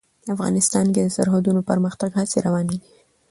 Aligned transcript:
افغانستان 0.33 0.85
کې 0.93 1.01
د 1.03 1.09
سرحدونه 1.17 1.61
د 1.63 1.67
پرمختګ 1.69 2.09
هڅې 2.19 2.37
روانې 2.47 2.67
دي. 2.71 2.77